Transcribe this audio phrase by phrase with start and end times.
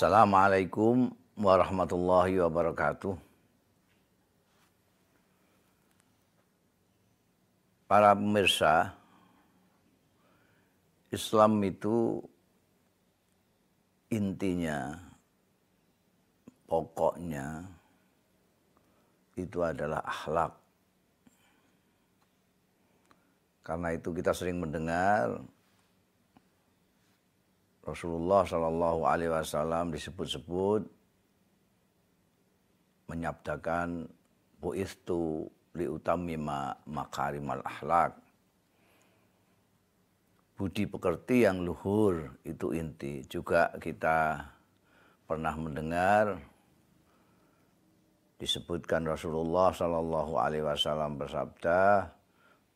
[0.00, 3.12] Assalamualaikum warahmatullahi wabarakatuh.
[7.84, 8.96] Para pemirsa,
[11.12, 12.24] Islam itu
[14.08, 15.09] intinya,
[16.70, 17.66] pokoknya
[19.34, 20.54] itu adalah akhlak.
[23.66, 25.42] Karena itu kita sering mendengar
[27.82, 30.86] Rasulullah Shallallahu Alaihi Wasallam disebut-sebut
[33.10, 34.06] menyabdakan
[34.62, 38.14] buistu liutamima makarimal akhlak.
[40.54, 43.24] Budi pekerti yang luhur itu inti.
[43.26, 44.44] Juga kita
[45.24, 46.36] pernah mendengar
[48.40, 52.08] disebutkan Rasulullah Shallallahu Alaihi Wasallam bersabda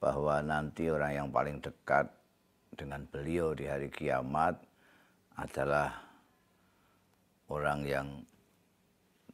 [0.00, 2.08] bahwa nanti orang yang paling dekat
[2.72, 4.56] dengan beliau di hari kiamat
[5.36, 5.92] adalah
[7.52, 8.08] orang yang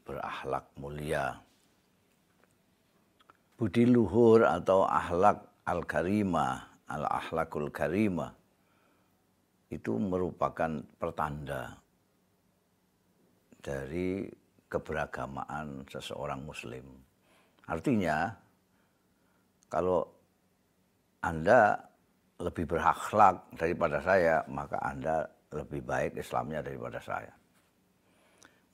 [0.03, 1.39] berakhlak mulia.
[3.55, 8.35] Budi luhur atau akhlak al-karimah, al-akhlakul karimah
[9.71, 11.75] itu merupakan pertanda
[13.63, 14.27] dari
[14.67, 16.87] keberagamaan seseorang muslim.
[17.67, 18.31] Artinya
[19.67, 20.07] kalau
[21.23, 21.75] Anda
[22.39, 27.33] lebih berakhlak daripada saya, maka Anda lebih baik Islamnya daripada saya.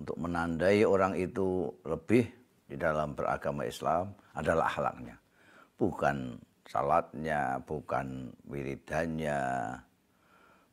[0.03, 2.27] Untuk menandai orang itu lebih
[2.67, 5.15] di dalam beragama Islam adalah akhlaknya.
[5.79, 9.41] Bukan salatnya, bukan wiridannya,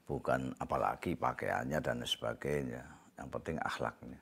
[0.09, 2.83] bukan apalagi pakaiannya dan sebagainya.
[3.21, 4.19] Yang penting akhlaknya.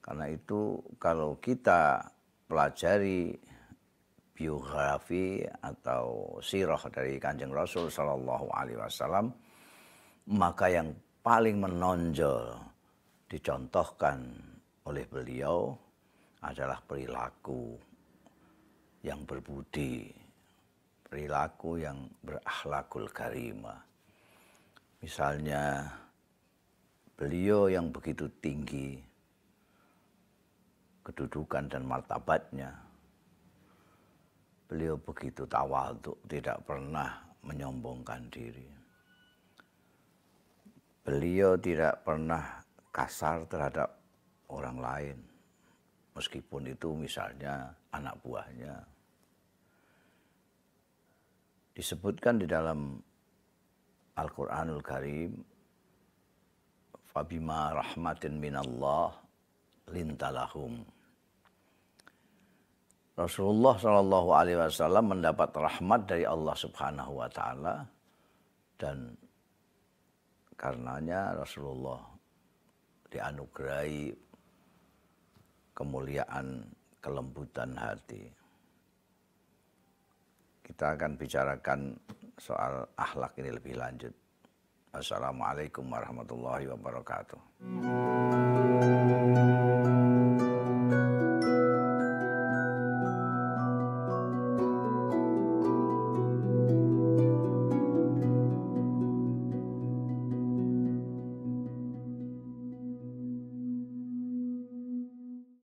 [0.00, 2.00] Karena itu kalau kita
[2.48, 3.36] pelajari
[4.32, 9.28] biografi atau sirah dari kanjeng Rasul Shallallahu Alaihi Wasallam,
[10.32, 12.56] maka yang paling menonjol
[13.28, 14.24] dicontohkan
[14.88, 15.76] oleh beliau
[16.40, 17.76] adalah perilaku
[19.04, 20.08] yang berbudi,
[21.04, 23.76] perilaku yang berakhlakul karimah.
[25.04, 25.84] Misalnya
[27.12, 29.09] beliau yang begitu tinggi
[31.10, 32.70] kedudukan dan martabatnya.
[34.70, 38.80] Beliau begitu tawaduk, tidak pernah menyombongkan diri
[41.10, 42.62] beliau tidak pernah
[42.94, 43.90] kasar terhadap
[44.52, 45.18] orang lain.
[46.14, 48.78] Meskipun itu misalnya anak buahnya.
[51.74, 53.02] Disebutkan di dalam
[54.18, 55.32] Al-Quranul Karim,
[57.10, 59.10] Fabima rahmatin minallah
[59.90, 60.86] lintalahum.
[63.18, 67.82] Rasulullah Shallallahu Alaihi Wasallam mendapat rahmat dari Allah Subhanahu Wa Taala
[68.78, 69.16] dan
[70.60, 72.04] Karenanya Rasulullah
[73.08, 74.12] dianugerahi
[75.72, 76.68] kemuliaan
[77.00, 78.28] kelembutan hati.
[80.60, 81.96] Kita akan bicarakan
[82.36, 84.12] soal akhlak ini lebih lanjut.
[84.92, 87.40] Assalamualaikum warahmatullahi wabarakatuh.